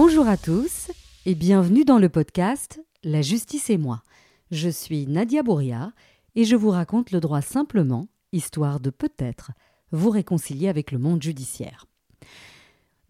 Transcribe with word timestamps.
Bonjour 0.00 0.28
à 0.28 0.36
tous 0.36 0.92
et 1.26 1.34
bienvenue 1.34 1.84
dans 1.84 1.98
le 1.98 2.08
podcast 2.08 2.80
La 3.02 3.20
justice 3.20 3.68
et 3.68 3.78
moi. 3.78 4.04
Je 4.52 4.68
suis 4.68 5.08
Nadia 5.08 5.42
Bouria 5.42 5.90
et 6.36 6.44
je 6.44 6.54
vous 6.54 6.70
raconte 6.70 7.10
le 7.10 7.18
droit 7.18 7.40
simplement, 7.42 8.06
histoire 8.30 8.78
de 8.78 8.90
peut-être 8.90 9.50
vous 9.90 10.10
réconcilier 10.10 10.68
avec 10.68 10.92
le 10.92 11.00
monde 11.00 11.20
judiciaire. 11.20 11.87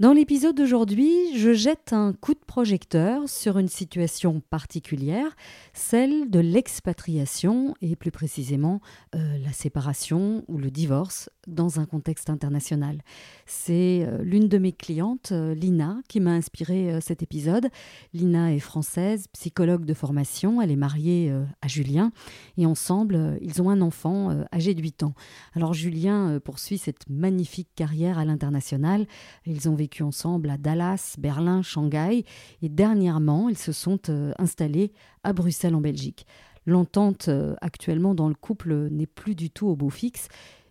Dans 0.01 0.13
l'épisode 0.13 0.55
d'aujourd'hui, 0.55 1.37
je 1.37 1.53
jette 1.53 1.93
un 1.93 2.13
coup 2.13 2.33
de 2.33 2.45
projecteur 2.47 3.29
sur 3.29 3.59
une 3.59 3.67
situation 3.67 4.41
particulière, 4.49 5.35
celle 5.73 6.31
de 6.31 6.39
l'expatriation 6.39 7.75
et 7.83 7.97
plus 7.97 8.13
précisément 8.13 8.81
euh, 9.17 9.39
la 9.39 9.51
séparation 9.51 10.45
ou 10.47 10.57
le 10.57 10.71
divorce 10.71 11.31
dans 11.49 11.81
un 11.81 11.85
contexte 11.85 12.31
international. 12.31 13.03
C'est 13.45 14.07
euh, 14.07 14.23
l'une 14.23 14.47
de 14.47 14.59
mes 14.59 14.71
clientes, 14.71 15.33
euh, 15.33 15.53
Lina, 15.53 15.99
qui 16.09 16.21
m'a 16.21 16.31
inspiré 16.31 17.01
cet 17.01 17.25
épisode. 17.25 17.67
Lina 18.15 18.55
est 18.55 18.61
française, 18.61 19.27
psychologue 19.33 19.85
de 19.85 19.95
formation, 19.95 20.63
elle 20.63 20.71
est 20.71 20.77
mariée 20.77 21.33
à 21.61 21.67
Julien 21.67 22.13
et 22.57 22.67
ensemble, 22.67 23.37
ils 23.41 23.61
ont 23.61 23.69
un 23.69 23.81
enfant 23.81 24.45
âgé 24.55 24.75
de 24.75 24.81
8 24.81 25.03
ans. 25.03 25.15
Alors 25.55 25.75
Julien 25.75 26.39
poursuit 26.45 26.79
cette 26.79 27.09
magnifique 27.11 27.71
carrière 27.75 28.19
à 28.19 28.25
l'international. 28.25 29.05
Ils 29.45 29.69
ont 29.69 29.75
ensemble 30.01 30.51
à 30.51 30.57
Dallas, 30.59 31.17
Berlin, 31.19 31.63
Shanghai 31.63 32.25
et 32.63 32.69
dernièrement 32.69 33.49
ils 33.49 33.59
se 33.59 33.73
sont 33.73 33.99
euh, 34.09 34.33
installés 34.39 34.93
à 35.25 35.33
Bruxelles 35.33 35.75
en 35.75 35.81
Belgique. 35.81 36.27
L'entente 36.67 37.29
euh, 37.29 37.55
actuellement 37.61 38.15
dans 38.15 38.29
le 38.29 38.35
couple 38.35 38.89
n'est 38.91 39.07
plus 39.07 39.35
du 39.35 39.51
tout 39.51 39.67
au 39.67 39.77
beau 39.77 39.91
fixe 39.91 40.29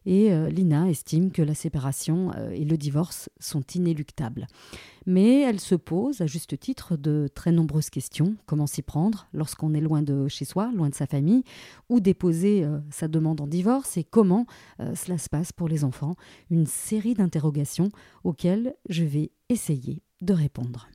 et 0.07 0.31
euh, 0.31 0.49
Lina 0.49 0.89
estime 0.89 1.31
que 1.31 1.41
la 1.41 1.53
séparation 1.53 2.31
euh, 2.37 2.49
et 2.51 2.63
le 2.63 2.77
divorce 2.77 3.29
sont 3.41 3.63
inéluctables. 3.75 4.47
Mais 5.05 5.41
elle 5.41 5.59
se 5.59 5.75
pose, 5.75 6.21
à 6.21 6.27
juste 6.27 6.57
titre, 6.57 6.95
de 6.95 7.29
très 7.35 7.51
nombreuses 7.51 7.89
questions. 7.89 8.37
Comment 8.45 8.67
s'y 8.67 8.81
prendre 8.81 9.27
lorsqu'on 9.33 9.73
est 9.73 9.81
loin 9.81 10.01
de 10.01 10.29
chez 10.29 10.45
soi, 10.45 10.71
loin 10.73 10.89
de 10.89 10.95
sa 10.95 11.07
famille, 11.07 11.43
ou 11.89 11.99
déposer 11.99 12.63
euh, 12.63 12.79
sa 12.89 13.09
demande 13.09 13.41
en 13.41 13.47
divorce 13.47 13.97
et 13.97 14.05
comment 14.05 14.45
cela 14.95 15.17
se 15.17 15.27
passe 15.27 15.51
pour 15.51 15.67
les 15.67 15.83
enfants? 15.83 16.15
Une 16.49 16.67
série 16.67 17.13
d'interrogations 17.13 17.89
auxquelles 18.23 18.75
je 18.89 19.03
vais 19.03 19.31
essayer 19.49 20.01
de 20.21 20.33
répondre. 20.33 20.87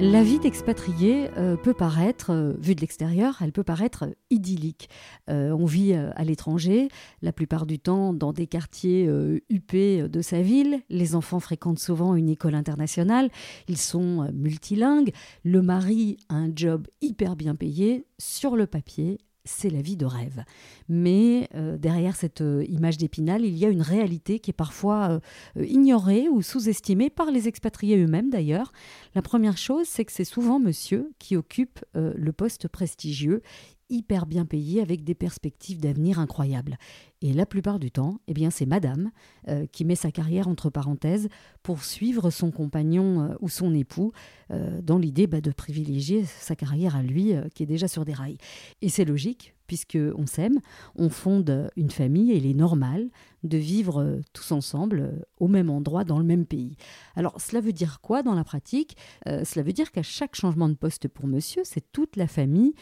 La 0.00 0.22
vie 0.22 0.38
d'expatrié 0.38 1.28
euh, 1.36 1.56
peut 1.56 1.74
paraître, 1.74 2.30
euh, 2.30 2.52
vue 2.60 2.76
de 2.76 2.80
l'extérieur, 2.80 3.38
elle 3.40 3.50
peut 3.50 3.64
paraître 3.64 4.04
idyllique. 4.30 4.88
Euh, 5.28 5.50
on 5.50 5.64
vit 5.64 5.92
à 5.92 6.22
l'étranger, 6.22 6.88
la 7.20 7.32
plupart 7.32 7.66
du 7.66 7.80
temps 7.80 8.12
dans 8.12 8.32
des 8.32 8.46
quartiers 8.46 9.10
huppés 9.50 10.08
de 10.08 10.22
sa 10.22 10.40
ville. 10.40 10.82
Les 10.88 11.16
enfants 11.16 11.40
fréquentent 11.40 11.80
souvent 11.80 12.14
une 12.14 12.28
école 12.28 12.54
internationale. 12.54 13.28
Ils 13.66 13.76
sont 13.76 14.30
multilingues. 14.32 15.12
Le 15.42 15.62
mari 15.62 16.18
a 16.28 16.36
un 16.36 16.50
job 16.54 16.86
hyper 17.00 17.34
bien 17.34 17.56
payé. 17.56 18.06
Sur 18.18 18.54
le 18.54 18.68
papier, 18.68 19.18
c'est 19.48 19.70
la 19.70 19.80
vie 19.80 19.96
de 19.96 20.06
rêve. 20.06 20.44
Mais 20.88 21.48
euh, 21.54 21.78
derrière 21.78 22.16
cette 22.16 22.42
euh, 22.42 22.64
image 22.68 22.98
d'épinal, 22.98 23.44
il 23.44 23.56
y 23.56 23.64
a 23.64 23.68
une 23.68 23.82
réalité 23.82 24.38
qui 24.40 24.50
est 24.50 24.54
parfois 24.54 25.20
euh, 25.56 25.64
ignorée 25.64 26.28
ou 26.28 26.42
sous-estimée 26.42 27.10
par 27.10 27.30
les 27.30 27.48
expatriés 27.48 27.96
eux-mêmes 27.98 28.30
d'ailleurs. 28.30 28.72
La 29.14 29.22
première 29.22 29.56
chose, 29.56 29.86
c'est 29.88 30.04
que 30.04 30.12
c'est 30.12 30.24
souvent 30.24 30.60
monsieur 30.60 31.12
qui 31.18 31.36
occupe 31.36 31.80
le 31.94 32.32
poste 32.32 32.68
prestigieux 32.68 33.42
hyper 33.90 34.26
bien 34.26 34.44
payé 34.44 34.80
avec 34.80 35.04
des 35.04 35.14
perspectives 35.14 35.80
d'avenir 35.80 36.18
incroyables. 36.18 36.76
Et 37.20 37.32
la 37.32 37.46
plupart 37.46 37.78
du 37.78 37.90
temps, 37.90 38.20
eh 38.28 38.34
bien, 38.34 38.50
c'est 38.50 38.66
madame 38.66 39.10
euh, 39.48 39.66
qui 39.66 39.84
met 39.84 39.94
sa 39.94 40.10
carrière 40.10 40.48
entre 40.48 40.70
parenthèses 40.70 41.28
pour 41.62 41.84
suivre 41.84 42.30
son 42.30 42.50
compagnon 42.50 43.22
euh, 43.22 43.34
ou 43.40 43.48
son 43.48 43.74
époux 43.74 44.12
euh, 44.50 44.80
dans 44.82 44.98
l'idée 44.98 45.26
bah, 45.26 45.40
de 45.40 45.50
privilégier 45.50 46.24
sa 46.24 46.54
carrière 46.54 46.96
à 46.96 47.02
lui 47.02 47.32
qui 47.54 47.62
est 47.62 47.66
déjà 47.66 47.88
sur 47.88 48.04
des 48.04 48.12
rails. 48.12 48.38
Et 48.82 48.88
c'est 48.88 49.04
logique, 49.04 49.54
puisque 49.68 49.98
on 50.16 50.26
s'aime, 50.26 50.58
on 50.96 51.08
fonde 51.10 51.70
une 51.76 51.90
famille 51.90 52.32
et 52.32 52.38
il 52.38 52.46
est 52.46 52.54
normal 52.54 53.08
de 53.44 53.58
vivre 53.58 54.02
euh, 54.02 54.20
tous 54.32 54.52
ensemble 54.52 55.00
euh, 55.00 55.22
au 55.38 55.48
même 55.48 55.70
endroit, 55.70 56.04
dans 56.04 56.18
le 56.18 56.24
même 56.24 56.46
pays. 56.46 56.76
Alors 57.14 57.40
cela 57.40 57.60
veut 57.60 57.72
dire 57.72 58.00
quoi 58.00 58.22
dans 58.22 58.34
la 58.34 58.44
pratique? 58.44 58.96
Euh, 59.28 59.44
Cela 59.44 59.62
veut 59.62 59.72
dire 59.72 59.92
qu'à 59.92 60.02
chaque 60.02 60.34
changement 60.34 60.68
de 60.68 60.74
poste 60.74 61.08
pour 61.08 61.26
monsieur, 61.26 61.62
c'est 61.64 61.92
toute 61.92 62.16
la 62.16 62.26
famille 62.26 62.74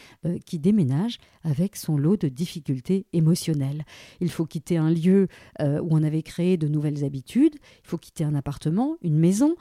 qui 0.44 0.58
déménage 0.58 1.18
avec 1.42 1.76
son 1.76 1.96
lot 1.96 2.16
de 2.16 2.28
difficultés 2.28 3.06
émotionnelles. 3.12 3.84
Il 4.20 4.30
faut 4.30 4.46
quitter 4.46 4.76
un 4.76 4.90
lieu 4.90 5.28
où 5.60 5.88
on 5.90 6.02
avait 6.02 6.22
créé 6.22 6.56
de 6.56 6.68
nouvelles 6.68 7.04
habitudes, 7.04 7.54
il 7.84 7.88
faut 7.88 7.98
quitter 7.98 8.24
un 8.24 8.34
appartement, 8.34 8.96
une 9.02 9.18
maison. 9.18 9.56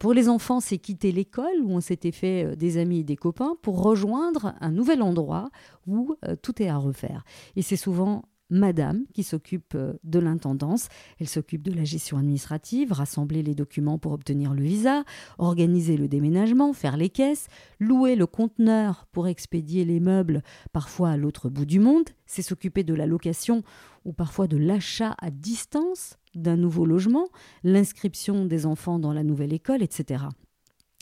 pour 0.00 0.14
les 0.14 0.28
enfants, 0.28 0.60
c'est 0.60 0.78
quitter 0.78 1.12
l'école 1.12 1.60
où 1.62 1.70
on 1.70 1.80
s'était 1.80 2.12
fait 2.12 2.56
des 2.56 2.78
amis 2.78 3.00
et 3.00 3.04
des 3.04 3.16
copains 3.16 3.56
pour 3.62 3.82
rejoindre 3.82 4.54
un 4.60 4.70
nouvel 4.70 5.02
endroit 5.02 5.50
où 5.86 6.16
tout 6.42 6.62
est 6.62 6.63
à 6.68 6.76
refaire. 6.76 7.24
Et 7.56 7.62
c'est 7.62 7.76
souvent 7.76 8.24
Madame 8.50 9.04
qui 9.14 9.22
s'occupe 9.22 9.74
euh, 9.74 9.94
de 10.04 10.18
l'intendance. 10.18 10.88
Elle 11.18 11.28
s'occupe 11.28 11.62
de 11.62 11.72
la 11.72 11.84
gestion 11.84 12.18
administrative, 12.18 12.92
rassembler 12.92 13.42
les 13.42 13.54
documents 13.54 13.98
pour 13.98 14.12
obtenir 14.12 14.54
le 14.54 14.62
visa, 14.62 15.04
organiser 15.38 15.96
le 15.96 16.08
déménagement, 16.08 16.72
faire 16.72 16.96
les 16.96 17.08
caisses, 17.08 17.48
louer 17.80 18.16
le 18.16 18.26
conteneur 18.26 19.06
pour 19.12 19.28
expédier 19.28 19.84
les 19.84 20.00
meubles 20.00 20.42
parfois 20.72 21.10
à 21.10 21.16
l'autre 21.16 21.48
bout 21.48 21.66
du 21.66 21.80
monde. 21.80 22.10
C'est 22.26 22.42
s'occuper 22.42 22.84
de 22.84 22.94
la 22.94 23.06
location 23.06 23.62
ou 24.04 24.12
parfois 24.12 24.46
de 24.46 24.56
l'achat 24.56 25.14
à 25.20 25.30
distance 25.30 26.18
d'un 26.34 26.56
nouveau 26.56 26.84
logement, 26.84 27.28
l'inscription 27.62 28.44
des 28.44 28.66
enfants 28.66 28.98
dans 28.98 29.12
la 29.12 29.22
nouvelle 29.22 29.52
école, 29.52 29.82
etc. 29.82 30.24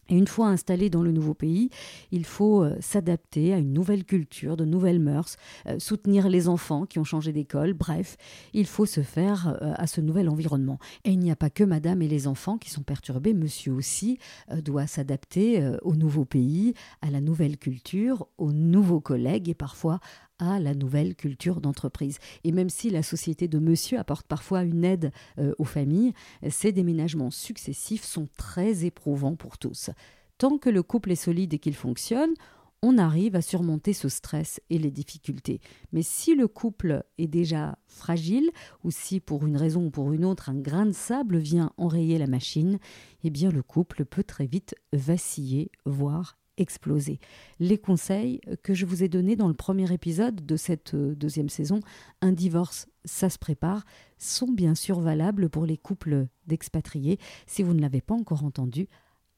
Et 0.09 0.17
une 0.17 0.27
fois 0.27 0.49
installé 0.49 0.91
dans 0.91 1.03
le 1.03 1.13
nouveau 1.13 1.33
pays, 1.33 1.71
il 2.11 2.25
faut 2.25 2.65
euh, 2.65 2.77
s'adapter 2.81 3.55
à 3.55 3.59
une 3.59 3.73
nouvelle 3.73 4.05
culture, 4.05 4.57
de 4.57 4.65
nouvelles 4.65 4.99
mœurs, 4.99 5.37
euh, 5.67 5.79
soutenir 5.79 6.29
les 6.29 6.49
enfants 6.49 6.87
qui 6.87 6.99
ont 6.99 7.05
changé 7.05 7.33
d'école, 7.33 7.73
bref, 7.73 8.17
il 8.53 8.67
faut 8.67 8.85
se 8.85 9.03
faire 9.03 9.57
euh, 9.63 9.73
à 9.77 9.87
ce 9.87 10.01
nouvel 10.01 10.29
environnement. 10.29 10.79
Et 11.05 11.13
il 11.13 11.21
n'y 11.21 11.31
a 11.31 11.37
pas 11.37 11.51
que 11.51 11.63
madame 11.63 12.03
et 12.03 12.09
les 12.09 12.27
enfants 12.27 12.59
qui 12.59 12.71
sont 12.71 12.83
perturbés, 12.83 13.33
monsieur 13.33 13.73
aussi 13.73 14.19
doit 14.65 14.87
s'adapter 14.87 15.65
au 15.83 15.95
nouveau 15.95 16.25
pays, 16.25 16.75
à 17.01 17.11
la 17.11 17.21
nouvelle 17.21 17.57
culture, 17.57 18.27
aux 18.39 18.53
nouveaux 18.53 19.01
collègues 19.01 19.49
et 19.49 19.55
parfois 19.55 20.01
à 20.43 20.59
la 20.59 20.75
nouvelle 20.75 21.15
culture 21.15 21.61
d'entreprise. 21.61 22.19
Et 22.43 22.51
même 22.51 22.69
si 22.69 22.91
la 22.91 23.05
société 23.05 23.47
de 23.47 23.61
monsieur 23.61 23.99
apporte 23.99 24.27
parfois 24.27 24.65
une 24.65 24.85
aide 24.85 25.13
euh, 25.39 25.55
aux 25.59 25.65
familles, 25.65 26.13
ces 26.51 26.73
déménagements 26.73 27.31
successifs 27.31 28.03
sont 28.05 28.29
très 28.37 28.85
éprouvants 28.85 29.37
pour 29.37 29.57
tous. 29.57 29.91
Tant 30.39 30.59
que 30.59 30.69
le 30.69 30.83
couple 30.83 31.13
est 31.13 31.17
solide 31.17 31.55
et 31.55 31.61
qu'il 31.61 31.77
fonctionne, 31.77 32.35
on 32.83 32.99
arrive 32.99 33.37
à 33.37 33.43
surmonter 33.43 33.93
ce 33.93 34.09
stress 34.09 34.61
et 34.69 34.79
les 34.79 34.91
difficultés. 34.91 35.61
Mais 35.93 36.03
si 36.03 36.35
le 36.35 36.49
couple 36.49 37.05
est 37.19 37.29
déjà 37.29 37.79
fragile, 37.87 38.51
ou 38.83 38.91
si 38.91 39.21
pour 39.21 39.47
une 39.47 39.57
raison 39.57 39.87
ou 39.87 39.91
pour 39.91 40.13
une 40.13 40.25
autre 40.25 40.51
un 40.51 40.59
grain 40.59 40.87
de 40.87 40.93
sable 40.93 41.39
vient 41.39 41.71
enrayer 41.77 42.19
la 42.19 42.27
machine, 42.27 42.81
eh 43.23 43.31
bien 43.31 43.51
le 43.51 43.63
couple 43.63 44.05
peut 44.05 44.25
très 44.25 44.47
vite 44.47 44.75
vaciller, 44.93 45.71
voire 45.87 46.37
exploser. 46.57 47.19
Les 47.61 47.79
conseils 47.79 48.41
que 48.63 48.75
je 48.75 48.87
vous 48.87 49.03
ai 49.03 49.09
donnés 49.09 49.37
dans 49.37 49.49
le 49.49 49.55
premier 49.55 49.93
épisode 49.93 50.45
de 50.45 50.57
cette 50.57 50.95
euh, 50.95 51.15
deuxième 51.15 51.49
saison, 51.49 51.81
Un 52.21 52.33
divorce, 52.33 52.89
ça 53.05 53.31
se 53.31 53.39
prépare, 53.39 53.85
sont 54.19 54.51
bien 54.53 54.75
sûr 54.75 55.01
valables 55.01 55.49
pour 55.49 55.67
les 55.67 55.77
couples 55.77 56.27
d'expatriés. 56.47 57.19
Si 57.47 57.63
vous 57.63 57.75
ne 57.75 57.81
l'avez 57.81 58.01
pas 58.01 58.15
encore 58.15 58.45
entendu, 58.45 58.89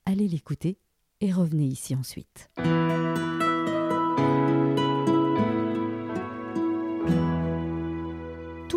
allez 0.05 0.29
l'écouter 0.29 0.79
et 1.21 1.33
revenez 1.33 1.67
ici 1.67 1.95
ensuite. 1.95 2.51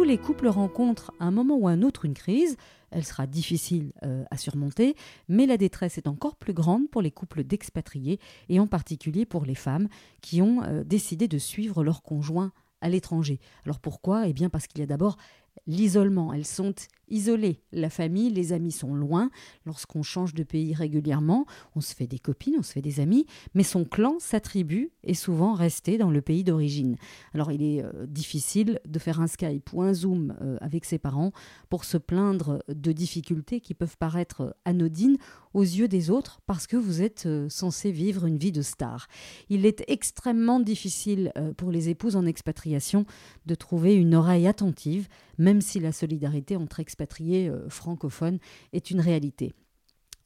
Les 0.08 0.18
couples 0.18 0.48
rencontrent 0.48 1.12
à 1.20 1.26
un 1.26 1.32
moment 1.32 1.58
ou 1.58 1.68
à 1.68 1.72
un 1.72 1.82
autre 1.82 2.06
une 2.06 2.14
crise, 2.14 2.56
elle 2.92 3.04
sera 3.04 3.28
difficile 3.28 3.92
euh, 4.04 4.24
à 4.32 4.38
surmonter, 4.38 4.96
mais 5.28 5.46
la 5.46 5.58
détresse 5.58 5.98
est 5.98 6.08
encore 6.08 6.38
plus 6.38 6.54
grande 6.54 6.90
pour 6.90 7.02
les 7.02 7.12
couples 7.12 7.44
d'expatriés 7.44 8.18
et 8.48 8.62
en 8.62 8.68
particulier 8.68 9.26
pour 9.26 9.44
les 9.44 9.56
femmes 9.56 9.90
qui 10.22 10.42
ont 10.42 10.64
euh, 10.64 10.86
décidé 10.86 11.28
de 11.28 11.38
suivre 11.38 11.84
leur 11.84 12.04
conjoint 12.04 12.54
à 12.80 12.88
l'étranger. 12.88 13.40
Alors 13.66 13.80
pourquoi? 13.80 14.28
Eh 14.28 14.34
bien 14.34 14.50
parce 14.50 14.68
qu'il 14.68 14.80
y 14.80 14.84
a 14.84 14.88
d'abord 14.88 15.18
l'isolement. 15.68 16.34
Elles 16.34 16.46
sont 16.46 16.74
isolées. 17.10 17.62
La 17.72 17.90
famille, 17.90 18.30
les 18.30 18.54
amis 18.54 18.72
sont 18.72 18.94
loin. 18.94 19.30
Lorsqu'on 19.66 20.04
change 20.04 20.34
de 20.34 20.44
pays 20.44 20.74
régulièrement, 20.74 21.46
on 21.76 21.82
se 21.82 21.94
fait 21.96 22.08
des 22.08 22.20
copines, 22.20 22.56
on 22.60 22.64
se 22.64 22.74
fait 22.74 22.82
des 22.82 23.00
amis, 23.00 23.26
mais 23.54 23.64
son 23.64 23.86
clan, 23.86 24.16
s'attribue 24.20 24.92
et 25.04 25.14
souvent 25.14 25.54
resté 25.54 25.98
dans 25.98 26.10
le 26.10 26.22
pays 26.22 26.44
d'origine. 26.44 26.98
Alors 27.34 27.52
il 27.52 27.64
est 27.64 27.84
euh, 27.84 28.06
difficile 28.08 28.80
de 28.86 29.00
faire 29.00 29.22
un 29.22 29.28
Skype 29.28 29.72
ou 29.74 29.82
un 29.82 29.94
Zoom 29.94 30.36
euh, 30.42 30.58
avec 30.62 30.86
ses 30.86 30.98
parents 30.98 31.32
pour 31.70 31.84
se 31.86 31.98
plaindre 31.98 32.64
de 32.68 32.92
difficultés 32.92 33.62
qui 33.62 33.74
peuvent 33.74 33.98
paraître 33.98 34.56
anodines 34.66 35.18
aux 35.58 35.64
yeux 35.64 35.88
des 35.88 36.12
autres 36.12 36.40
parce 36.46 36.68
que 36.68 36.78
vous 36.78 37.02
êtes 37.02 37.26
euh, 37.26 37.50
censé 37.50 37.92
vivre 37.92 38.28
une 38.28 38.38
vie 38.38 38.52
de 38.52 38.62
star. 38.62 39.08
Il 39.50 39.66
est 39.66 39.84
extrêmement 39.88 40.60
difficile 40.60 41.32
euh, 41.36 41.52
pour 41.52 41.72
les 41.72 41.90
épouses 41.90 42.16
en 42.16 42.28
expatriation 42.28 43.06
de 43.48 43.56
trouver 43.56 43.96
une 43.96 44.14
oreille 44.14 44.46
attentive, 44.46 45.08
même 45.40 45.62
si 45.62 45.80
la 45.80 45.92
solidarité 45.92 46.56
entre 46.56 46.80
expatriés 46.80 47.50
euh, 47.50 47.68
francophones 47.70 48.38
est 48.72 48.92
une 48.92 49.02
réalité 49.02 49.56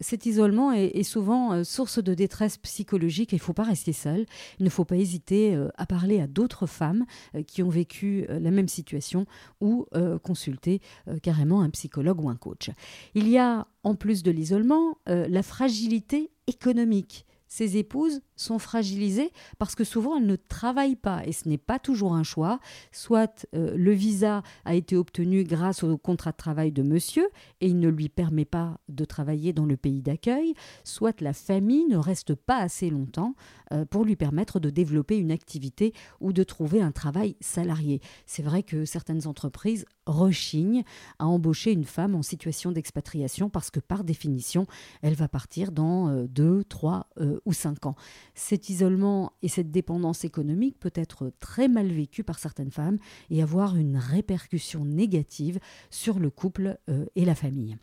cet 0.01 0.25
isolement 0.25 0.71
est, 0.71 1.03
souvent 1.03 1.53
euh, 1.53 1.63
source 1.63 2.03
de 2.03 2.13
détresse 2.13 2.57
psychologique 2.57 3.31
il 3.31 3.35
ne 3.35 3.41
faut 3.41 3.53
pas 3.53 3.63
rester 3.63 3.93
seul. 3.93 4.25
Il 4.59 4.65
ne 4.65 4.69
faut 4.69 4.85
pas 4.85 4.97
hésiter 4.97 5.55
euh, 5.55 5.69
à 5.77 5.85
parler 5.85 6.19
à 6.19 6.27
d'autres 6.27 6.65
femmes 6.65 7.05
euh, 7.35 7.43
qui 7.43 7.63
ont 7.63 7.69
vécu 7.69 8.25
la 8.27 8.51
même 8.51 8.67
situation 8.67 9.25
ou 9.59 9.85
consulter 10.23 10.81
carrément 11.21 11.61
un 11.61 11.69
psychologue 11.69 12.21
ou 12.23 12.29
un 12.29 12.35
coach. 12.35 12.69
Il 13.13 13.27
y 13.27 13.37
a, 13.37 13.67
en 13.83 13.95
plus 13.95 14.23
de 14.23 14.31
l'isolement, 14.31 14.97
la 15.05 15.43
fragilité 15.43 16.31
économique 16.47 17.25
ces 17.51 17.75
épouses 17.75 18.21
sont 18.37 18.59
fragilisées 18.59 19.33
parce 19.59 19.75
que 19.75 19.83
souvent 19.83 20.15
elles 20.15 20.25
ne 20.25 20.37
travaillent 20.37 20.95
pas 20.95 21.21
et 21.25 21.33
ce 21.33 21.49
n'est 21.49 21.57
pas 21.57 21.79
toujours 21.79 22.13
un 22.13 22.23
choix. 22.23 22.61
Soit 22.93 23.45
euh, 23.53 23.75
le 23.75 23.91
visa 23.91 24.41
a 24.63 24.73
été 24.73 24.95
obtenu 24.95 25.43
grâce 25.43 25.83
au 25.83 25.97
contrat 25.97 26.31
de 26.31 26.37
travail 26.37 26.71
de 26.71 26.81
monsieur 26.81 27.27
et 27.59 27.67
il 27.67 27.77
ne 27.81 27.89
lui 27.89 28.07
permet 28.07 28.45
pas 28.45 28.79
de 28.87 29.03
travailler 29.03 29.51
dans 29.51 29.65
le 29.65 29.75
pays 29.75 30.01
d'accueil, 30.01 30.53
soit 30.85 31.19
la 31.19 31.33
famille 31.33 31.85
ne 31.87 31.97
reste 31.97 32.35
pas 32.35 32.55
assez 32.55 32.89
longtemps 32.89 33.35
euh, 33.73 33.83
pour 33.83 34.05
lui 34.05 34.15
permettre 34.15 34.61
de 34.61 34.69
développer 34.69 35.17
une 35.17 35.31
activité 35.31 35.93
ou 36.21 36.31
de 36.31 36.43
trouver 36.43 36.81
un 36.81 36.93
travail 36.93 37.35
salarié. 37.41 37.99
C'est 38.25 38.43
vrai 38.43 38.63
que 38.63 38.85
certaines 38.85 39.27
entreprises 39.27 39.83
rechignent 40.05 40.83
à 41.19 41.27
embaucher 41.27 41.73
une 41.73 41.83
femme 41.83 42.15
en 42.15 42.21
situation 42.21 42.71
d'expatriation 42.71 43.49
parce 43.49 43.71
que 43.71 43.81
par 43.81 44.05
définition, 44.05 44.67
elle 45.01 45.15
va 45.15 45.27
partir 45.27 45.73
dans 45.73 46.23
2, 46.25 46.63
3 46.63 47.09
ou 47.45 47.53
5 47.53 47.85
ans. 47.85 47.95
Cet 48.35 48.69
isolement 48.69 49.33
et 49.41 49.47
cette 49.47 49.71
dépendance 49.71 50.23
économique 50.25 50.79
peut 50.79 50.93
être 50.95 51.31
très 51.39 51.67
mal 51.67 51.87
vécu 51.87 52.23
par 52.23 52.39
certaines 52.39 52.71
femmes 52.71 52.97
et 53.29 53.41
avoir 53.41 53.75
une 53.75 53.97
répercussion 53.97 54.85
négative 54.85 55.59
sur 55.89 56.19
le 56.19 56.29
couple 56.29 56.77
euh, 56.89 57.05
et 57.15 57.25
la 57.25 57.35
famille 57.35 57.77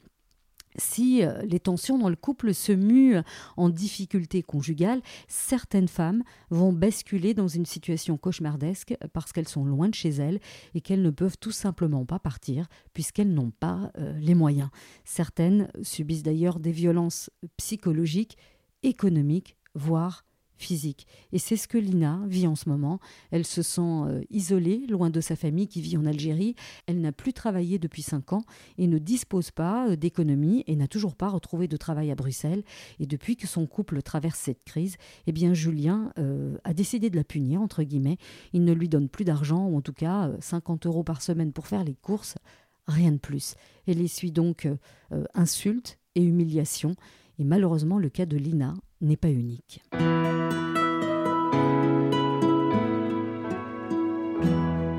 si 0.79 1.23
euh, 1.23 1.43
les 1.43 1.61
tensions 1.61 1.99
dans 1.99 2.09
le 2.09 2.17
couple 2.17 2.55
se 2.55 2.73
muent 2.73 3.23
en 3.57 3.69
difficulté 3.69 4.43
conjugale, 4.43 5.03
certaines 5.27 5.89
femmes 5.89 6.23
vont 6.51 6.73
basculer 6.73 7.35
dans 7.35 7.49
une 7.49 7.67
situation 7.67 8.17
cauchemardesque 8.17 8.97
parce 9.13 9.33
qu'elles 9.33 9.49
sont 9.49 9.65
loin 9.65 9.89
de 9.89 9.95
chez 9.95 10.11
elles 10.11 10.41
et 10.75 10.81
qu'elles 10.81 11.03
ne 11.03 11.11
peuvent 11.11 11.39
tout 11.39 11.53
simplement 11.53 12.05
pas 12.05 12.19
partir 12.19 12.69
puisqu'elles 12.95 13.33
n'ont 13.33 13.51
pas 13.51 13.91
euh, 13.99 14.17
les 14.19 14.35
moyens. 14.35 14.71
Certaines 15.05 15.69
subissent 15.83 16.23
d'ailleurs 16.23 16.61
des 16.61 16.73
violences 16.73 17.31
psychologiques, 17.57 18.37
économiques, 18.83 19.57
voire 19.75 20.25
physique. 20.59 21.07
Et 21.33 21.39
c'est 21.39 21.57
ce 21.57 21.69
que 21.69 21.79
Lina 21.79 22.21
vit 22.27 22.47
en 22.47 22.57
ce 22.57 22.69
moment. 22.69 22.99
Elle 23.31 23.47
se 23.47 23.63
sent 23.63 23.81
euh, 23.81 24.21
isolée, 24.31 24.87
loin 24.89 25.09
de 25.09 25.21
sa 25.21 25.37
famille 25.37 25.69
qui 25.69 25.81
vit 25.81 25.97
en 25.97 26.05
Algérie. 26.05 26.55
Elle 26.87 27.01
n'a 27.01 27.13
plus 27.13 27.33
travaillé 27.33 27.79
depuis 27.79 28.03
cinq 28.03 28.33
ans 28.33 28.43
et 28.77 28.87
ne 28.87 28.99
dispose 28.99 29.51
pas 29.51 29.89
euh, 29.89 29.97
d'économie 29.97 30.65
et 30.67 30.77
n'a 30.77 30.89
toujours 30.89 31.15
pas 31.15 31.29
retrouvé 31.29 31.69
de 31.69 31.77
travail 31.77 32.11
à 32.11 32.15
Bruxelles. 32.15 32.65
Et 32.99 33.07
depuis 33.07 33.37
que 33.37 33.47
son 33.47 33.67
couple 33.67 34.03
traverse 34.03 34.39
cette 34.39 34.65
crise, 34.65 34.97
eh 35.27 35.33
bien 35.33 35.55
Julien 35.55 36.13
euh, 36.19 36.59
a 36.65 36.75
décidé 36.75 37.09
de 37.09 37.17
la 37.17 37.25
punir, 37.25 37.63
entre 37.63 37.83
guillemets. 37.83 38.19
Il 38.53 38.65
ne 38.65 38.73
lui 38.73 38.89
donne 38.89 39.09
plus 39.09 39.25
d'argent, 39.25 39.67
ou 39.67 39.77
en 39.77 39.81
tout 39.81 39.93
cas 39.93 40.31
50 40.41 40.87
euros 40.87 41.05
par 41.05 41.23
semaine 41.23 41.53
pour 41.53 41.67
faire 41.67 41.85
les 41.85 41.95
courses. 41.95 42.35
Rien 42.87 43.13
de 43.13 43.19
plus. 43.19 43.55
Elle 43.87 44.01
essuie 44.01 44.33
donc 44.33 44.67
insultes 45.35 45.99
et 46.15 46.23
humiliations. 46.23 46.97
Et 47.39 47.45
malheureusement, 47.45 47.99
le 47.99 48.09
cas 48.09 48.27
de 48.27 48.37
Lina 48.37 48.75
n'est 49.01 49.17
pas 49.17 49.31
unique. 49.31 49.83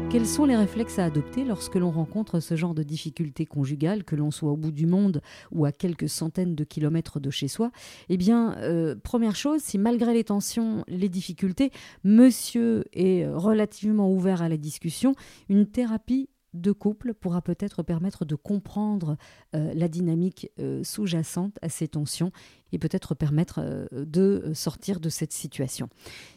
Quels 0.09 0.25
sont 0.25 0.45
les 0.45 0.55
réflexes 0.55 0.97
à 0.97 1.05
adopter 1.05 1.43
lorsque 1.43 1.75
l'on 1.75 1.91
rencontre 1.91 2.39
ce 2.39 2.55
genre 2.55 2.73
de 2.73 2.81
difficultés 2.81 3.45
conjugales, 3.45 4.03
que 4.03 4.15
l'on 4.15 4.31
soit 4.31 4.51
au 4.51 4.57
bout 4.57 4.71
du 4.71 4.87
monde 4.87 5.21
ou 5.51 5.65
à 5.65 5.71
quelques 5.71 6.09
centaines 6.09 6.55
de 6.55 6.63
kilomètres 6.63 7.19
de 7.19 7.29
chez 7.29 7.47
soi? 7.47 7.71
Eh 8.09 8.17
bien, 8.17 8.57
euh, 8.57 8.95
première 8.95 9.35
chose, 9.35 9.61
si 9.61 9.77
malgré 9.77 10.15
les 10.15 10.23
tensions, 10.23 10.83
les 10.87 11.09
difficultés, 11.09 11.71
monsieur 12.03 12.85
est 12.93 13.27
relativement 13.27 14.11
ouvert 14.11 14.41
à 14.41 14.49
la 14.49 14.57
discussion, 14.57 15.13
une 15.47 15.67
thérapie 15.67 16.27
de 16.53 16.71
couple 16.71 17.13
pourra 17.13 17.41
peut-être 17.41 17.83
permettre 17.83 18.25
de 18.25 18.35
comprendre 18.35 19.17
euh, 19.55 19.73
la 19.73 19.87
dynamique 19.87 20.51
euh, 20.59 20.83
sous-jacente 20.83 21.57
à 21.61 21.69
ces 21.69 21.87
tensions 21.87 22.31
et 22.71 22.79
peut-être 22.79 23.15
permettre 23.15 23.59
euh, 23.61 23.87
de 23.91 24.51
sortir 24.53 24.99
de 24.99 25.09
cette 25.09 25.33
situation. 25.33 25.89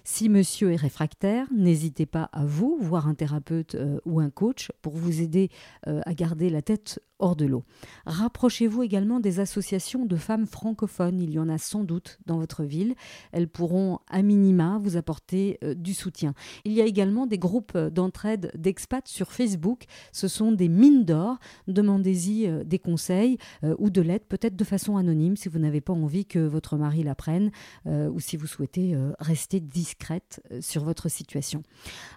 Si 0.05 0.29
monsieur 0.29 0.73
est 0.73 0.76
réfractaire, 0.76 1.46
n'hésitez 1.55 2.06
pas 2.06 2.29
à 2.32 2.44
vous 2.44 2.79
voir 2.81 3.08
un 3.08 3.14
thérapeute 3.14 3.76
ou 4.05 4.20
un 4.20 4.31
coach 4.31 4.70
pour 4.82 4.96
vous 4.96 5.20
aider 5.20 5.49
à 5.84 6.14
garder 6.14 6.50
la 6.50 6.61
tête 6.61 7.00
hors 7.20 7.37
de 7.37 7.44
l'eau. 7.44 7.62
Rapprochez-vous 8.05 8.82
également 8.82 9.20
des 9.20 9.38
associations 9.38 10.05
de 10.05 10.17
femmes 10.17 10.46
francophones. 10.46 11.20
Il 11.20 11.31
y 11.31 11.38
en 11.38 11.49
a 11.49 11.56
sans 11.56 11.84
doute 11.84 12.19
dans 12.26 12.38
votre 12.38 12.64
ville. 12.64 12.96
Elles 13.31 13.49
pourront 13.49 14.00
à 14.08 14.23
minima 14.23 14.81
vous 14.82 14.96
apporter 14.96 15.61
du 15.76 15.94
soutien. 15.94 16.34
Il 16.64 16.73
y 16.73 16.82
a 16.82 16.84
également 16.84 17.26
des 17.26 17.38
groupes 17.38 17.79
d'entraide 17.79 18.50
d'expats 18.56 19.06
sur 19.06 19.31
Facebook. 19.31 19.84
Ce 20.11 20.26
sont 20.26 20.50
des 20.50 20.69
mines 20.69 21.05
d'or. 21.05 21.38
Demandez-y 21.69 22.50
des 22.64 22.79
conseils 22.81 23.38
ou 23.79 23.90
de 23.90 24.00
l'aide, 24.00 24.25
peut-être 24.25 24.56
de 24.56 24.64
façon 24.64 24.96
anonyme 24.96 25.37
si 25.37 25.49
vous 25.49 25.61
n'avez 25.61 25.81
pas 25.81 25.93
envie 25.93 26.21
que 26.24 26.38
votre 26.38 26.76
mari 26.76 27.02
l'apprenne 27.02 27.50
euh, 27.86 28.08
ou 28.10 28.20
si 28.20 28.36
vous 28.36 28.46
souhaitez 28.46 28.94
euh, 28.94 29.12
rester 29.19 29.60
discrète 29.60 30.42
euh, 30.50 30.60
sur 30.60 30.84
votre 30.84 31.08
situation. 31.08 31.62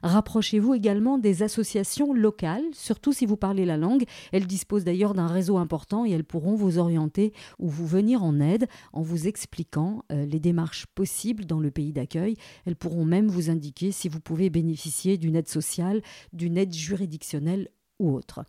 Rapprochez-vous 0.04 0.74
également 0.74 1.18
des 1.18 1.44
associations 1.44 2.14
locales, 2.14 2.64
surtout 2.74 3.14
si 3.14 3.26
vous 3.26 3.38
parlez 3.38 3.66
la 3.66 3.78
langue. 3.78 4.06
Elles 4.32 4.48
disposent 4.48 4.84
d'ailleurs 4.84 5.14
d'un 5.14 5.28
réseau 5.28 5.58
important 5.58 6.06
et 6.06 6.12
elles 6.12 6.24
pourront 6.24 6.56
vous 6.56 6.78
orienter 6.78 7.34
ou 7.60 7.70
vous 7.70 7.88
venir 7.88 8.24
en 8.24 8.40
aide 8.40 8.68
en 8.94 9.02
vous 9.02 9.28
expliquant 9.28 10.04
les 10.10 10.40
démarches 10.40 10.86
possibles 10.88 11.46
dans 11.46 11.60
le 11.60 11.72
pays 11.72 11.94
d'accueil. 11.94 12.36
Elles 12.66 12.76
pourront 12.76 13.06
même 13.06 13.28
vous 13.28 13.50
indiquer 13.50 13.92
si 13.92 14.10
vous 14.10 14.20
pouvez 14.20 14.50
bénéficier 14.50 15.18
d'une 15.18 15.36
aide 15.36 15.48
sociale, 15.48 16.02
d'une 16.34 16.58
aide 16.58 16.74
juridictionnelle 16.74 17.70
ou 18.00 18.14
autre. 18.14 18.44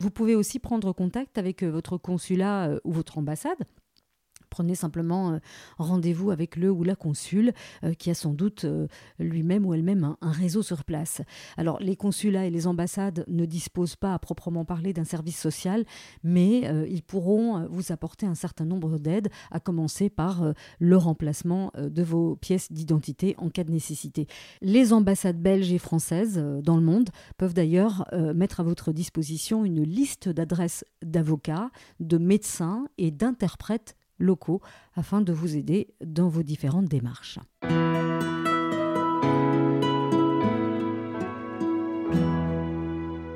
Vous 0.00 0.10
pouvez 0.10 0.34
aussi 0.34 0.58
prendre 0.58 0.92
contact 0.92 1.38
avec 1.38 1.62
votre 1.62 1.98
consulat 1.98 2.78
ou 2.84 2.92
votre 2.92 3.18
ambassade 3.18 3.64
Prenez 4.58 4.74
simplement 4.74 5.30
euh, 5.30 5.38
rendez-vous 5.78 6.32
avec 6.32 6.56
le 6.56 6.68
ou 6.68 6.82
la 6.82 6.96
consul 6.96 7.52
euh, 7.84 7.94
qui 7.94 8.10
a 8.10 8.14
sans 8.14 8.32
doute 8.32 8.64
euh, 8.64 8.88
lui-même 9.20 9.64
ou 9.64 9.72
elle-même 9.72 10.16
un, 10.20 10.32
réseau 10.32 10.64
sur 10.64 10.82
place. 10.82 11.22
Alors 11.56 11.78
les 11.78 11.94
consulats 11.94 12.44
et 12.44 12.50
les 12.50 12.66
ambassades 12.66 13.24
ne 13.28 13.44
disposent 13.44 13.94
pas 13.94 14.14
à 14.14 14.18
proprement 14.18 14.64
parler 14.64 14.92
d'un 14.92 15.04
service 15.04 15.38
social, 15.38 15.84
mais 16.24 16.62
ils 16.88 17.02
pourront 17.02 17.66
vous 17.68 17.92
apporter 17.92 18.26
un 18.26 18.34
certain 18.34 18.64
nombre 18.64 18.98
d'aides, 18.98 19.28
à 19.50 19.60
commencer 19.60 20.10
par 20.10 20.52
le 20.78 20.96
remplacement 20.96 21.72
de 21.76 22.02
vos 22.02 22.36
pièces 22.36 22.72
d'identité 22.72 23.34
en 23.38 23.48
cas 23.48 23.64
de 23.64 23.70
nécessité. 23.70 24.26
Les 24.60 24.92
ambassades 24.92 25.40
belges 25.40 25.72
et 25.72 25.78
françaises 25.78 26.38
dans 26.62 26.76
le 26.76 26.82
monde 26.82 27.10
peuvent 27.36 27.54
d'ailleurs 27.54 28.06
mettre 28.34 28.60
à 28.60 28.62
votre 28.62 28.92
disposition 28.92 29.64
une 29.64 29.82
liste 29.82 30.28
d'adresses 30.28 30.84
d'avocats, 31.02 31.70
de 32.00 32.18
médecins 32.18 32.86
et 32.98 33.10
d'interprètes 33.10 33.96
locaux 34.18 34.60
afin 34.94 35.20
de 35.20 35.32
vous 35.32 35.56
aider 35.56 35.94
dans 36.04 36.28
vos 36.28 36.42
différentes 36.42 36.88
démarches. 36.88 37.38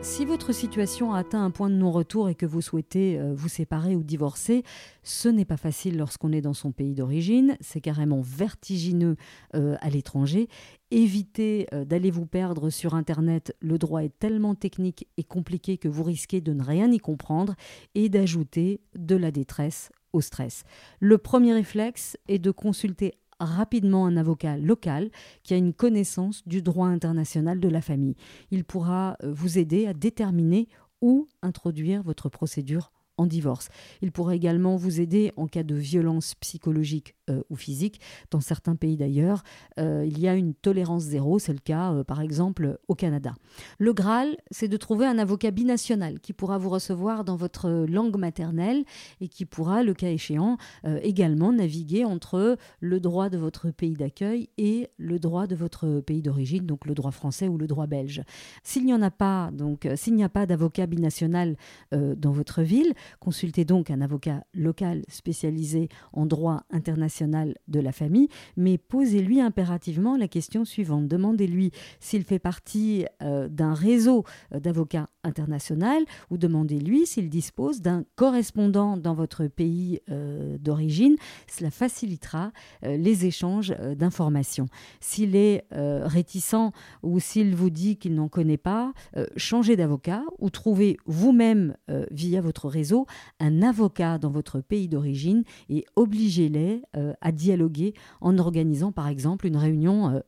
Si 0.02 0.24
votre 0.24 0.52
situation 0.52 1.14
a 1.14 1.20
atteint 1.20 1.44
un 1.44 1.52
point 1.52 1.70
de 1.70 1.76
non-retour 1.76 2.28
et 2.28 2.34
que 2.34 2.44
vous 2.44 2.60
souhaitez 2.60 3.20
euh, 3.20 3.32
vous 3.34 3.48
séparer 3.48 3.94
ou 3.94 4.02
divorcer, 4.02 4.64
ce 5.04 5.28
n'est 5.28 5.44
pas 5.44 5.56
facile 5.56 5.96
lorsqu'on 5.96 6.32
est 6.32 6.40
dans 6.40 6.54
son 6.54 6.72
pays 6.72 6.94
d'origine, 6.94 7.56
c'est 7.60 7.80
carrément 7.80 8.20
vertigineux 8.20 9.16
euh, 9.54 9.76
à 9.80 9.90
l'étranger. 9.90 10.48
Évitez 10.90 11.68
euh, 11.72 11.84
d'aller 11.84 12.10
vous 12.10 12.26
perdre 12.26 12.68
sur 12.68 12.94
Internet, 12.94 13.56
le 13.60 13.78
droit 13.78 14.02
est 14.02 14.18
tellement 14.18 14.56
technique 14.56 15.06
et 15.16 15.24
compliqué 15.24 15.78
que 15.78 15.88
vous 15.88 16.02
risquez 16.02 16.40
de 16.40 16.52
ne 16.52 16.64
rien 16.64 16.90
y 16.90 16.98
comprendre 16.98 17.54
et 17.94 18.08
d'ajouter 18.08 18.80
de 18.96 19.14
la 19.14 19.30
détresse 19.30 19.90
stress. 20.20 20.64
Le 21.00 21.18
premier 21.18 21.54
réflexe 21.54 22.16
est 22.28 22.38
de 22.38 22.50
consulter 22.50 23.14
rapidement 23.40 24.06
un 24.06 24.16
avocat 24.16 24.56
local 24.56 25.10
qui 25.42 25.54
a 25.54 25.56
une 25.56 25.72
connaissance 25.72 26.46
du 26.46 26.62
droit 26.62 26.86
international 26.86 27.60
de 27.60 27.68
la 27.68 27.80
famille. 27.80 28.14
Il 28.50 28.64
pourra 28.64 29.16
euh, 29.22 29.32
vous 29.32 29.58
aider 29.58 29.86
à 29.86 29.94
déterminer 29.94 30.68
où 31.00 31.28
introduire 31.42 32.02
votre 32.02 32.28
procédure 32.28 32.92
en 33.18 33.26
divorce. 33.26 33.68
Il 34.00 34.12
pourra 34.12 34.34
également 34.34 34.76
vous 34.76 35.00
aider 35.00 35.32
en 35.36 35.46
cas 35.46 35.62
de 35.62 35.74
violence 35.74 36.34
psychologique 36.36 37.14
euh, 37.30 37.40
ou 37.50 37.54
physique. 37.54 38.00
Dans 38.32 38.40
certains 38.40 38.74
pays 38.74 38.96
d'ailleurs, 38.96 39.44
euh, 39.78 40.04
il 40.04 40.18
y 40.18 40.26
a 40.26 40.34
une 40.34 40.54
tolérance 40.54 41.04
zéro, 41.04 41.38
c'est 41.38 41.52
le 41.52 41.60
cas 41.60 41.92
euh, 41.92 42.02
par 42.02 42.20
exemple 42.20 42.80
au 42.88 42.96
Canada. 42.96 43.36
Le 43.78 43.92
Graal, 43.92 44.36
c'est 44.50 44.66
de 44.66 44.76
trouver 44.76 45.06
un 45.06 45.18
avocat 45.18 45.52
binational 45.52 46.18
qui 46.18 46.32
pourra 46.32 46.58
vous 46.58 46.68
recevoir 46.68 47.22
dans 47.22 47.36
votre 47.36 47.86
langue 47.88 48.16
maternelle 48.16 48.82
et 49.20 49.28
qui 49.28 49.44
pourra, 49.44 49.84
le 49.84 49.94
cas 49.94 50.08
échéant, 50.08 50.56
également 51.02 51.52
naviguer 51.52 52.04
entre 52.04 52.56
le 52.80 52.98
droit 52.98 53.28
de 53.28 53.38
votre 53.38 53.70
pays 53.70 53.94
d'accueil 53.94 54.48
et 54.58 54.88
le 54.96 55.20
droit 55.20 55.46
de 55.46 55.54
votre 55.54 56.00
pays 56.00 56.22
d'origine, 56.22 56.66
donc 56.66 56.86
le 56.86 56.94
droit 56.94 57.12
français 57.12 57.46
ou 57.46 57.56
le 57.56 57.68
droit 57.68 57.86
belge. 57.86 58.22
S'il 58.64 58.84
n'y 58.84 58.94
en 58.94 59.02
a 59.02 59.10
pas, 59.12 59.50
donc 59.52 59.86
s'il 59.94 60.14
n'y 60.14 60.24
a 60.24 60.28
pas 60.28 60.46
d'avocat 60.46 60.86
binational 60.86 61.56
dans 61.92 62.32
votre 62.32 62.62
ville, 62.62 62.94
consultez 63.20 63.64
donc 63.64 63.90
un 63.90 64.00
avocat 64.00 64.42
local 64.54 65.02
spécialisé 65.08 65.88
en 66.12 66.26
droit 66.26 66.64
international 66.70 67.12
de 67.26 67.80
la 67.80 67.92
famille, 67.92 68.28
mais 68.56 68.78
posez-lui 68.78 69.40
impérativement 69.40 70.16
la 70.16 70.28
question 70.28 70.64
suivante. 70.64 71.08
Demandez-lui 71.08 71.72
s'il 72.00 72.24
fait 72.24 72.38
partie 72.38 73.06
euh, 73.22 73.48
d'un 73.48 73.74
réseau 73.74 74.24
euh, 74.54 74.60
d'avocats 74.60 75.08
international 75.24 76.04
ou 76.30 76.38
demandez-lui 76.38 77.06
s'il 77.06 77.28
dispose 77.28 77.80
d'un 77.80 78.04
correspondant 78.16 78.96
dans 78.96 79.14
votre 79.14 79.46
pays 79.46 80.00
euh, 80.10 80.58
d'origine. 80.58 81.16
Cela 81.46 81.70
facilitera 81.70 82.52
les 82.82 83.26
échanges 83.26 83.74
d'informations. 83.96 84.66
S'il 85.00 85.36
est 85.36 85.64
réticent 85.70 86.72
ou 87.02 87.20
s'il 87.20 87.54
vous 87.54 87.70
dit 87.70 87.96
qu'il 87.96 88.14
n'en 88.14 88.28
connaît 88.28 88.56
pas, 88.56 88.92
changez 89.36 89.76
d'avocat 89.76 90.22
ou 90.38 90.50
trouvez 90.50 90.96
vous-même 91.06 91.76
via 92.10 92.40
votre 92.40 92.68
réseau 92.68 93.06
un 93.40 93.62
avocat 93.62 94.18
dans 94.18 94.30
votre 94.30 94.60
pays 94.60 94.88
d'origine 94.88 95.44
et 95.68 95.84
obligez-les 95.96 96.82
euh, 96.96 97.12
à 97.20 97.32
dialoguer 97.32 97.94
en 98.20 98.38
organisant 98.38 98.92
par 98.92 99.08
exemple 99.08 99.46
une 99.46 99.56
réunion 99.56 100.10
euh, 100.10 100.20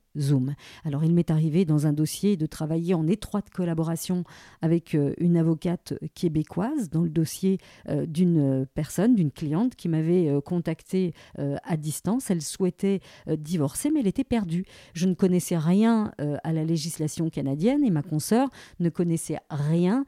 Alors 0.84 1.04
il 1.04 1.12
m'est 1.12 1.30
arrivé 1.30 1.64
dans 1.64 1.86
un 1.86 1.92
dossier 1.92 2.36
de 2.36 2.46
travailler 2.46 2.94
en 2.94 3.06
étroite 3.06 3.50
collaboration 3.50 4.24
avec 4.62 4.94
euh, 4.94 5.12
une 5.18 5.36
avocate 5.36 5.94
québécoise 6.14 6.88
dans 6.90 7.02
le 7.02 7.08
dossier 7.08 7.58
euh, 7.88 8.06
d'une 8.06 8.66
personne, 8.74 9.14
d'une 9.14 9.32
cliente 9.32 9.74
qui 9.74 9.88
m'avait 9.88 10.28
euh, 10.28 10.40
contacté 10.40 11.14
à 11.36 11.76
distance. 11.76 12.30
Elle 12.30 12.42
souhaitait 12.42 13.00
divorcer 13.26 13.90
mais 13.90 14.00
elle 14.00 14.06
était 14.06 14.24
perdue. 14.24 14.64
Je 14.92 15.06
ne 15.06 15.14
connaissais 15.14 15.56
rien 15.56 16.12
à 16.18 16.52
la 16.52 16.64
législation 16.64 17.30
canadienne 17.30 17.84
et 17.84 17.90
ma 17.90 18.02
consoeur 18.02 18.48
ne 18.80 18.88
connaissait 18.88 19.38
rien 19.50 20.04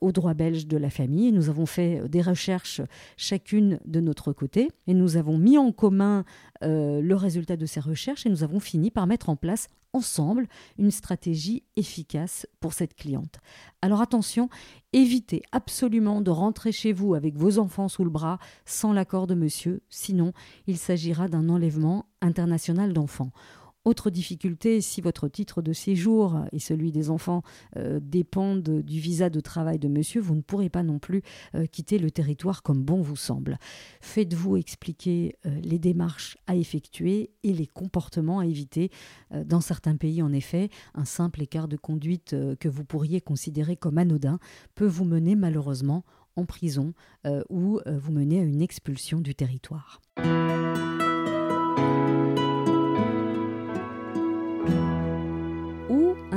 au 0.00 0.12
droit 0.12 0.34
belge 0.34 0.66
de 0.66 0.76
la 0.76 0.90
famille. 0.90 1.32
nous 1.32 1.48
avons 1.48 1.66
fait 1.66 2.08
des 2.08 2.22
recherches 2.22 2.80
chacune 3.16 3.80
de 3.86 4.00
notre 4.00 4.32
côté 4.32 4.70
et 4.86 4.94
nous 4.94 5.16
avons 5.16 5.38
mis 5.38 5.58
en 5.58 5.72
commun 5.72 6.24
le 6.62 7.14
résultat 7.14 7.56
de 7.56 7.66
ces 7.66 7.80
recherches 7.80 8.26
et 8.26 8.30
nous 8.30 8.42
avons 8.42 8.60
fini 8.60 8.90
par 8.90 9.06
mettre 9.06 9.28
en 9.28 9.36
place 9.36 9.68
ensemble 9.92 10.46
une 10.78 10.90
stratégie 10.90 11.64
efficace 11.76 12.46
pour 12.60 12.72
cette 12.72 12.94
cliente. 12.94 13.40
Alors 13.82 14.00
attention, 14.00 14.48
évitez 14.92 15.42
absolument 15.52 16.20
de 16.20 16.30
rentrer 16.30 16.72
chez 16.72 16.92
vous 16.92 17.14
avec 17.14 17.36
vos 17.36 17.58
enfants 17.58 17.88
sous 17.88 18.04
le 18.04 18.10
bras 18.10 18.38
sans 18.64 18.92
l'accord 18.92 19.26
de 19.26 19.34
monsieur, 19.34 19.82
sinon 19.88 20.32
il 20.66 20.78
s'agira 20.78 21.28
d'un 21.28 21.48
enlèvement 21.48 22.06
international 22.20 22.92
d'enfants. 22.92 23.32
Autre 23.86 24.10
difficulté, 24.10 24.82
si 24.82 25.00
votre 25.00 25.26
titre 25.28 25.62
de 25.62 25.72
séjour 25.72 26.44
et 26.52 26.58
celui 26.58 26.92
des 26.92 27.08
enfants 27.08 27.42
euh, 27.78 27.98
dépendent 28.02 28.82
du 28.82 29.00
visa 29.00 29.30
de 29.30 29.40
travail 29.40 29.78
de 29.78 29.88
monsieur, 29.88 30.20
vous 30.20 30.34
ne 30.34 30.42
pourrez 30.42 30.68
pas 30.68 30.82
non 30.82 30.98
plus 30.98 31.22
euh, 31.54 31.64
quitter 31.64 31.98
le 31.98 32.10
territoire 32.10 32.62
comme 32.62 32.82
bon 32.82 33.00
vous 33.00 33.16
semble. 33.16 33.56
Faites-vous 34.02 34.58
expliquer 34.58 35.36
euh, 35.46 35.60
les 35.62 35.78
démarches 35.78 36.36
à 36.46 36.56
effectuer 36.56 37.30
et 37.42 37.54
les 37.54 37.66
comportements 37.66 38.40
à 38.40 38.46
éviter. 38.46 38.90
dans 39.46 39.62
certains 39.62 39.96
pays, 39.96 40.20
en 40.20 40.32
effet, 40.32 40.68
un 40.94 41.06
simple 41.06 41.40
écart 41.42 41.66
de 41.66 41.76
conduite 41.76 42.36
que 42.58 42.68
vous 42.68 42.84
pourriez 42.84 43.22
considérer 43.22 43.76
comme 43.76 43.96
anodin 43.96 44.38
peut 44.74 44.86
vous 44.86 45.04
mener 45.06 45.36
malheureusement 45.36 46.04
en 46.36 46.44
prison 46.44 46.92
ou 47.48 47.80
vous 47.86 48.12
mener 48.12 48.40
à 48.40 48.42
une 48.42 48.62
expulsion 48.62 49.20
du 49.20 49.34
territoire. 49.34 50.00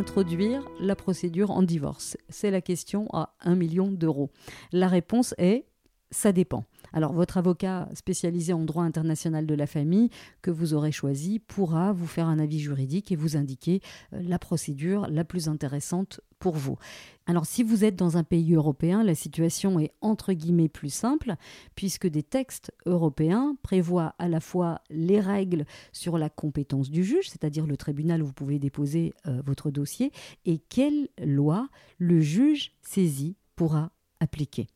Introduire 0.03 0.69
la 0.81 0.97
procédure 0.97 1.49
en 1.51 1.63
divorce 1.63 2.17
C'est 2.27 2.51
la 2.51 2.59
question 2.59 3.07
à 3.13 3.35
1 3.39 3.55
million 3.55 3.89
d'euros. 3.89 4.31
La 4.73 4.89
réponse 4.89 5.33
est 5.37 5.63
ça 6.11 6.33
dépend. 6.33 6.65
Alors, 6.93 7.11
votre 7.11 7.37
avocat 7.37 7.89
spécialisé 7.95 8.53
en 8.53 8.63
droit 8.63 8.83
international 8.83 9.47
de 9.47 9.55
la 9.55 9.65
famille 9.65 10.09
que 10.43 10.51
vous 10.51 10.75
aurez 10.75 10.91
choisi 10.91 11.39
pourra 11.39 11.91
vous 11.91 12.05
faire 12.05 12.27
un 12.27 12.37
avis 12.37 12.59
juridique 12.59 13.11
et 13.11 13.15
vous 13.15 13.35
indiquer 13.35 13.81
euh, 14.13 14.21
la 14.21 14.37
procédure 14.37 15.07
la 15.09 15.23
plus 15.23 15.47
intéressante 15.47 16.21
pour 16.37 16.55
vous. 16.55 16.77
Alors, 17.25 17.45
si 17.45 17.63
vous 17.63 17.83
êtes 17.83 17.95
dans 17.95 18.17
un 18.17 18.23
pays 18.23 18.53
européen, 18.53 19.03
la 19.03 19.15
situation 19.15 19.79
est 19.79 19.91
entre 20.01 20.33
guillemets 20.33 20.69
plus 20.69 20.93
simple, 20.93 21.35
puisque 21.73 22.07
des 22.07 22.21
textes 22.21 22.71
européens 22.85 23.55
prévoient 23.63 24.13
à 24.19 24.27
la 24.27 24.39
fois 24.39 24.81
les 24.89 25.19
règles 25.19 25.65
sur 25.93 26.17
la 26.17 26.29
compétence 26.29 26.91
du 26.91 27.03
juge, 27.03 27.29
c'est-à-dire 27.29 27.65
le 27.65 27.77
tribunal 27.77 28.21
où 28.21 28.27
vous 28.27 28.33
pouvez 28.33 28.59
déposer 28.59 29.13
euh, 29.25 29.41
votre 29.45 29.71
dossier, 29.71 30.11
et 30.45 30.59
quelle 30.59 31.07
loi 31.23 31.69
le 31.97 32.21
juge 32.21 32.73
saisi 32.81 33.35
pourra 33.55 33.91
appliquer. 34.19 34.67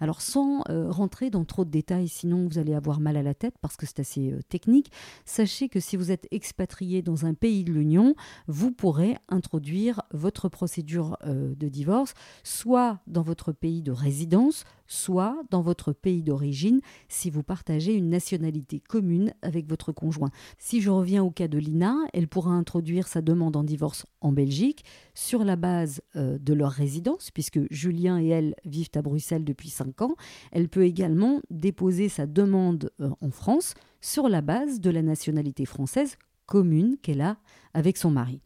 Alors 0.00 0.20
sans 0.20 0.62
euh, 0.68 0.90
rentrer 0.90 1.30
dans 1.30 1.44
trop 1.44 1.64
de 1.64 1.70
détails, 1.70 2.08
sinon 2.08 2.48
vous 2.48 2.58
allez 2.58 2.74
avoir 2.74 3.00
mal 3.00 3.16
à 3.16 3.22
la 3.22 3.34
tête 3.34 3.54
parce 3.60 3.76
que 3.76 3.86
c'est 3.86 4.00
assez 4.00 4.32
euh, 4.32 4.40
technique, 4.48 4.90
sachez 5.24 5.68
que 5.68 5.80
si 5.80 5.96
vous 5.96 6.10
êtes 6.10 6.26
expatrié 6.30 7.02
dans 7.02 7.26
un 7.26 7.34
pays 7.34 7.64
de 7.64 7.72
l'Union, 7.72 8.14
vous 8.46 8.70
pourrez 8.70 9.16
introduire 9.28 10.02
votre 10.12 10.48
procédure 10.48 11.16
euh, 11.24 11.54
de 11.54 11.68
divorce 11.68 12.14
soit 12.42 13.00
dans 13.06 13.22
votre 13.22 13.52
pays 13.52 13.82
de 13.82 13.92
résidence, 13.92 14.64
soit 14.90 15.40
dans 15.50 15.62
votre 15.62 15.92
pays 15.92 16.22
d'origine 16.22 16.80
si 17.08 17.30
vous 17.30 17.44
partagez 17.44 17.94
une 17.94 18.10
nationalité 18.10 18.80
commune 18.80 19.32
avec 19.40 19.68
votre 19.68 19.92
conjoint. 19.92 20.30
Si 20.58 20.80
je 20.80 20.90
reviens 20.90 21.22
au 21.22 21.30
cas 21.30 21.48
de 21.48 21.58
Lina, 21.58 21.96
elle 22.12 22.28
pourra 22.28 22.50
introduire 22.50 23.06
sa 23.06 23.22
demande 23.22 23.56
en 23.56 23.62
divorce 23.62 24.04
en 24.20 24.32
Belgique 24.32 24.84
sur 25.14 25.44
la 25.44 25.56
base 25.56 26.02
euh, 26.16 26.38
de 26.38 26.52
leur 26.52 26.72
résidence, 26.72 27.30
puisque 27.30 27.60
Julien 27.70 28.20
et 28.20 28.28
elle 28.28 28.54
vivent 28.64 28.90
à 28.96 29.02
Bruxelles 29.02 29.44
depuis 29.44 29.70
5 29.70 30.02
ans. 30.02 30.16
Elle 30.50 30.68
peut 30.68 30.84
également 30.84 31.40
déposer 31.50 32.08
sa 32.08 32.26
demande 32.26 32.90
euh, 33.00 33.10
en 33.20 33.30
France 33.30 33.74
sur 34.00 34.28
la 34.28 34.40
base 34.40 34.80
de 34.80 34.90
la 34.90 35.02
nationalité 35.02 35.66
française 35.66 36.16
commune 36.50 36.96
qu'elle 37.00 37.20
a 37.20 37.36
avec 37.72 37.96
son 37.96 38.10
mari. 38.10 38.42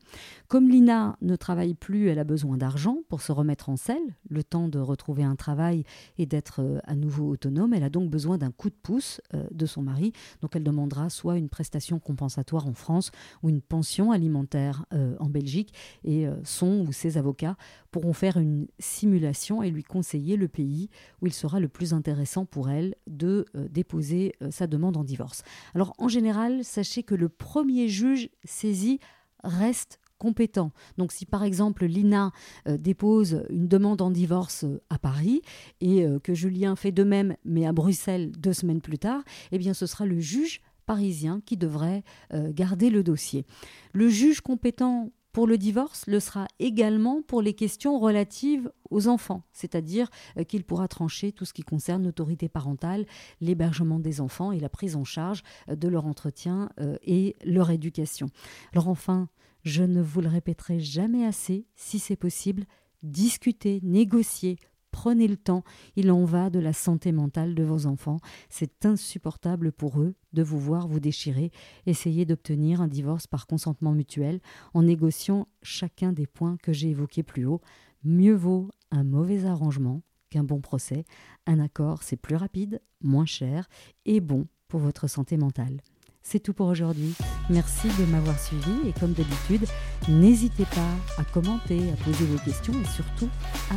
Comme 0.55 0.69
Lina 0.69 1.19
ne 1.21 1.35
travaille 1.35 1.75
plus, 1.75 2.07
elle 2.07 2.21
a 2.21 2.23
besoin 2.25 2.57
d'argent 2.57 2.99
pour 3.09 3.23
se 3.23 3.33
remettre 3.33 3.71
en 3.71 3.77
selle, 3.77 4.15
le 4.29 4.45
temps 4.45 4.69
de 4.69 4.79
retrouver 4.79 5.25
un 5.25 5.35
travail 5.35 5.83
et 6.17 6.27
d'être 6.27 6.63
euh, 6.63 6.79
à 6.85 6.95
nouveau 6.95 7.29
autonome. 7.29 7.75
Elle 7.75 7.83
a 7.83 7.91
donc 7.91 8.09
besoin 8.09 8.39
d'un 8.39 8.53
coup 8.53 8.71
de 8.71 8.77
pouce 8.81 9.21
euh, 9.35 9.49
de 9.51 9.67
son 9.67 9.83
mari. 9.83 10.13
Donc 10.43 10.55
elle 10.55 10.63
demandera 10.63 11.11
soit 11.11 11.39
une 11.39 11.49
prestation 11.49 11.99
compensatoire 11.99 12.69
en 12.69 12.73
France 12.73 13.11
ou 13.43 13.49
une 13.49 13.63
pension 13.63 14.13
alimentaire 14.13 14.87
euh, 14.95 15.17
en 15.19 15.29
Belgique. 15.29 15.75
Et 16.05 16.29
son 16.45 16.87
ou 16.87 16.93
ses 16.93 17.19
avocats 17.19 17.57
pourront 17.91 18.13
faire 18.13 18.37
une 18.37 18.69
simulation 18.79 19.61
et 19.61 19.73
lui 19.73 19.83
conseiller 19.83 20.37
le 20.37 20.47
pays 20.47 20.89
où 21.21 21.27
il 21.27 21.33
sera 21.33 21.59
le 21.59 21.67
plus 21.67 21.93
intéressant 21.93 22.45
pour 22.45 22.71
elle 22.71 22.95
de 23.09 23.45
déposer 23.73 24.37
sa 24.51 24.69
demande 24.69 24.97
en 24.97 25.03
divorce. 25.03 25.43
Alors 25.75 25.95
en 25.99 26.07
général, 26.07 26.63
sachez 26.63 27.03
que 27.03 27.17
le 27.17 27.29
premier 27.29 27.89
juge 27.89 28.29
saisi 28.45 29.01
reste 29.43 29.99
compétent. 30.25 30.73
Donc 30.97 31.13
si 31.13 31.27
par 31.27 31.45
exemple 31.45 31.85
Lina 31.85 32.33
euh, 32.67 32.79
dépose 32.79 33.45
une 33.51 33.69
demande 33.69 34.01
en 34.01 34.11
divorce 34.11 34.65
euh, 34.65 34.81
à 34.89 34.99
Paris 34.99 35.43
et 35.83 36.03
euh, 36.03 36.19
que 36.19 36.33
Julien 36.33 36.77
fait 36.77 36.93
de 36.93 37.05
même 37.05 37.37
mais 37.45 37.67
à 37.67 37.73
Bruxelles 37.73 38.33
deux 38.33 38.55
semaines 38.55 38.81
plus 38.81 38.99
tard, 38.99 39.23
eh 39.53 39.59
bien 39.59 39.75
ce 39.75 39.85
sera 39.85 40.07
le 40.07 40.19
juge 40.21 40.63
parisien 40.87 41.43
qui 41.47 41.57
devrait 41.57 42.05
garder 42.31 42.91
le 42.91 43.03
dossier. 43.03 43.47
Le 43.95 44.11
juge 44.11 44.43
compétent 44.43 45.11
pour 45.33 45.47
le 45.47 45.57
divorce 45.57 46.05
le 46.07 46.21
sera 46.21 46.47
également 46.59 47.23
pour 47.23 47.41
les 47.41 47.55
questions 47.55 47.99
relatives 47.99 48.71
aux 48.91 49.09
enfants, 49.09 49.45
c'est-à-dire 49.55 50.11
qu'il 50.47 50.63
pourra 50.63 50.87
trancher 50.87 51.33
tout 51.33 51.47
ce 51.47 51.55
qui 51.55 51.63
concerne 51.63 52.05
l'autorité 52.05 52.51
parentale, 52.51 53.07
l'hébergement 53.41 53.99
des 53.99 54.21
enfants 54.21 54.53
et 54.53 54.61
la 54.61 54.69
prise 54.69 54.95
en 54.95 55.05
charge 55.05 55.43
de 55.69 55.89
leur 55.89 56.05
entretien 56.05 56.69
et 57.03 57.35
leur 57.47 57.71
éducation. 57.71 58.29
Alors 58.75 58.89
enfin, 58.89 59.31
je 59.65 59.83
ne 59.83 60.03
vous 60.03 60.21
le 60.21 60.29
répéterai 60.29 60.79
jamais 60.79 61.25
assez, 61.25 61.67
si 61.75 61.99
c'est 61.99 62.17
possible, 62.17 62.65
discutez, 63.03 63.81
négociez, 63.83 64.59
prenez 64.91 65.27
le 65.27 65.37
temps, 65.37 65.65
il 65.97 66.13
en 66.13 66.25
va 66.25 66.51
de 66.51 66.61
la 66.61 66.73
santé 66.73 67.11
mentale 67.11 67.55
de 67.55 67.65
vos 67.65 67.87
enfants. 67.87 68.19
C'est 68.49 68.87
insupportable 68.87 69.73
pour 69.73 70.01
eux 70.01 70.15
de 70.33 70.43
vous 70.43 70.61
voir 70.61 70.87
vous 70.87 71.01
déchirer. 71.01 71.51
Essayez 71.87 72.25
d'obtenir 72.27 72.81
un 72.81 72.89
divorce 72.89 73.27
par 73.27 73.47
consentement 73.47 73.93
mutuel 73.93 74.41
en 74.73 74.83
négociant 74.83 75.49
chacun 75.63 76.13
des 76.13 76.27
points 76.27 76.57
que 76.63 76.73
j'ai 76.73 76.91
évoqués 76.91 77.23
plus 77.23 77.47
haut. 77.47 77.61
Mieux 78.05 78.35
vaut 78.35 78.71
un 78.91 79.03
mauvais 79.03 79.47
arrangement 79.47 80.03
qu'un 80.31 80.45
bon 80.45 80.61
procès. 80.61 81.05
Un 81.47 81.59
accord, 81.59 82.03
c'est 82.03 82.17
plus 82.17 82.37
rapide, 82.37 82.81
moins 83.01 83.27
cher 83.27 83.69
et 84.05 84.21
bon 84.21 84.47
pour 84.69 84.81
votre 84.81 85.09
santé 85.09 85.37
mentale. 85.37 85.81
C'est 86.27 86.41
tout 86.41 86.55
pour 86.55 86.69
aujourd'hui. 86.69 87.15
Merci 87.51 87.89
de 87.99 88.07
m'avoir 88.07 88.41
suivi 88.41 88.89
et 88.89 88.99
comme 88.99 89.13
d'habitude, 89.13 89.69
n'hésitez 90.09 90.65
pas 90.65 91.21
à 91.21 91.25
commenter, 91.25 91.79
à 91.93 91.97
poser 92.03 92.25
vos 92.25 92.39
questions 92.39 92.73
et 92.73 92.87
surtout, 92.87 93.29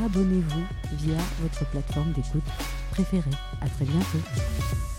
abonnez-vous 0.06 0.64
via 0.94 1.18
votre 1.42 1.70
plateforme 1.70 2.14
d'écoute 2.14 2.42
préférée. 2.92 3.30
À 3.62 3.68
très 3.68 3.86
bientôt. 3.86 4.97